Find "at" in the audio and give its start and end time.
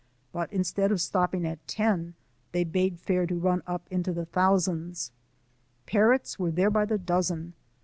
1.45-1.67